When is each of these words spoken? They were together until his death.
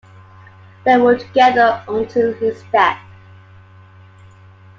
They 0.83 0.97
were 0.97 1.15
together 1.15 1.79
until 1.87 2.33
his 2.33 2.63
death. 2.71 2.99